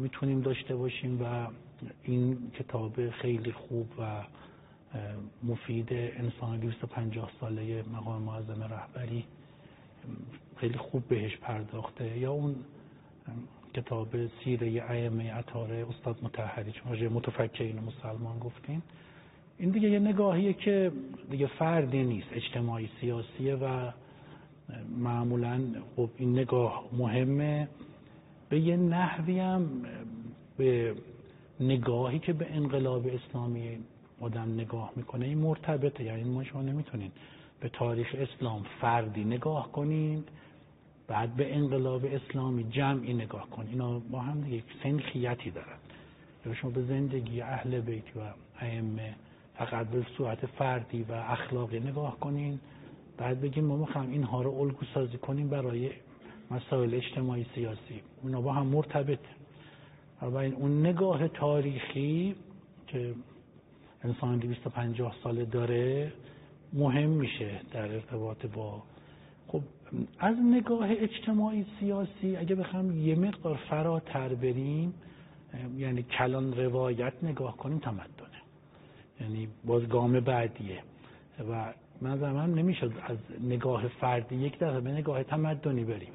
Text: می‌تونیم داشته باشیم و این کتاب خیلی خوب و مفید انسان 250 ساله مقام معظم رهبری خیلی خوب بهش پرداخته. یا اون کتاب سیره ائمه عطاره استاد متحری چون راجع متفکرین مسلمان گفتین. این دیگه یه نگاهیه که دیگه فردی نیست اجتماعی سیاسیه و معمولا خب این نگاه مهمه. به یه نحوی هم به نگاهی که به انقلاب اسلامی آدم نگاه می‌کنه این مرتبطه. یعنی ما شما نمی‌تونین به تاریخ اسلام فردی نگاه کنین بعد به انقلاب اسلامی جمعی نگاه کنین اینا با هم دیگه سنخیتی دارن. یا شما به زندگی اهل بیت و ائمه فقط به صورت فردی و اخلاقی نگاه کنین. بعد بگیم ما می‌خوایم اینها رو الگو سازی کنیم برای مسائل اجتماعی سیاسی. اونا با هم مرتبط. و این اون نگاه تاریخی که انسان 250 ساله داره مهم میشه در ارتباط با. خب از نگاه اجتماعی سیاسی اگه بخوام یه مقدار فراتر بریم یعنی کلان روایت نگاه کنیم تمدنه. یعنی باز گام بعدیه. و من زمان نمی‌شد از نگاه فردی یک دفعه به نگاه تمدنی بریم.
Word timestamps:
می‌تونیم 0.00 0.40
داشته 0.40 0.76
باشیم 0.76 1.22
و 1.22 1.46
این 2.02 2.50
کتاب 2.58 3.10
خیلی 3.10 3.52
خوب 3.52 3.86
و 3.98 4.24
مفید 5.42 5.88
انسان 5.92 6.58
250 6.60 7.30
ساله 7.40 7.84
مقام 7.92 8.22
معظم 8.22 8.62
رهبری 8.62 9.24
خیلی 10.56 10.78
خوب 10.78 11.08
بهش 11.08 11.36
پرداخته. 11.36 12.18
یا 12.18 12.32
اون 12.32 12.56
کتاب 13.74 14.08
سیره 14.26 14.84
ائمه 14.88 15.32
عطاره 15.32 15.86
استاد 15.88 16.18
متحری 16.22 16.72
چون 16.72 16.92
راجع 16.92 17.08
متفکرین 17.08 17.80
مسلمان 17.80 18.38
گفتین. 18.38 18.82
این 19.58 19.70
دیگه 19.70 19.90
یه 19.90 19.98
نگاهیه 19.98 20.52
که 20.52 20.92
دیگه 21.30 21.46
فردی 21.46 22.02
نیست 22.02 22.28
اجتماعی 22.32 22.88
سیاسیه 23.00 23.54
و 23.54 23.90
معمولا 24.98 25.60
خب 25.96 26.10
این 26.16 26.32
نگاه 26.38 26.84
مهمه. 26.92 27.68
به 28.50 28.60
یه 28.60 28.76
نحوی 28.76 29.38
هم 29.38 29.68
به 30.56 30.94
نگاهی 31.60 32.18
که 32.18 32.32
به 32.32 32.46
انقلاب 32.56 33.06
اسلامی 33.06 33.78
آدم 34.20 34.54
نگاه 34.54 34.92
می‌کنه 34.96 35.26
این 35.26 35.38
مرتبطه. 35.38 36.04
یعنی 36.04 36.24
ما 36.24 36.44
شما 36.44 36.62
نمی‌تونین 36.62 37.10
به 37.60 37.68
تاریخ 37.68 38.16
اسلام 38.18 38.62
فردی 38.80 39.24
نگاه 39.24 39.72
کنین 39.72 40.24
بعد 41.08 41.36
به 41.36 41.56
انقلاب 41.56 42.04
اسلامی 42.04 42.64
جمعی 42.64 43.14
نگاه 43.14 43.50
کنین 43.50 43.70
اینا 43.70 43.98
با 43.98 44.20
هم 44.20 44.40
دیگه 44.40 44.62
سنخیتی 44.82 45.50
دارن. 45.50 45.78
یا 46.46 46.54
شما 46.54 46.70
به 46.70 46.82
زندگی 46.82 47.40
اهل 47.40 47.80
بیت 47.80 48.16
و 48.16 48.20
ائمه 48.60 49.14
فقط 49.54 49.86
به 49.86 50.06
صورت 50.16 50.46
فردی 50.46 51.02
و 51.02 51.12
اخلاقی 51.12 51.80
نگاه 51.80 52.20
کنین. 52.20 52.60
بعد 53.18 53.40
بگیم 53.40 53.64
ما 53.64 53.76
می‌خوایم 53.76 54.10
اینها 54.10 54.42
رو 54.42 54.54
الگو 54.54 54.86
سازی 54.94 55.18
کنیم 55.18 55.48
برای 55.48 55.90
مسائل 56.50 56.94
اجتماعی 56.94 57.46
سیاسی. 57.54 58.02
اونا 58.22 58.40
با 58.40 58.52
هم 58.52 58.66
مرتبط. 58.66 59.18
و 60.22 60.36
این 60.36 60.54
اون 60.54 60.86
نگاه 60.86 61.28
تاریخی 61.28 62.34
که 62.86 63.14
انسان 64.02 64.38
250 64.38 65.14
ساله 65.22 65.44
داره 65.44 66.12
مهم 66.72 67.10
میشه 67.10 67.60
در 67.72 67.92
ارتباط 67.94 68.46
با. 68.46 68.82
خب 69.48 69.62
از 70.18 70.36
نگاه 70.36 70.90
اجتماعی 70.90 71.66
سیاسی 71.80 72.36
اگه 72.36 72.54
بخوام 72.54 72.98
یه 72.98 73.14
مقدار 73.14 73.56
فراتر 73.56 74.28
بریم 74.28 74.94
یعنی 75.76 76.02
کلان 76.02 76.56
روایت 76.56 77.12
نگاه 77.22 77.56
کنیم 77.56 77.78
تمدنه. 77.78 78.40
یعنی 79.20 79.48
باز 79.64 79.88
گام 79.88 80.20
بعدیه. 80.20 80.82
و 81.50 81.74
من 82.00 82.18
زمان 82.18 82.54
نمی‌شد 82.54 82.92
از 83.02 83.16
نگاه 83.40 83.88
فردی 83.88 84.36
یک 84.36 84.58
دفعه 84.58 84.80
به 84.80 84.90
نگاه 84.90 85.22
تمدنی 85.22 85.84
بریم. 85.84 86.12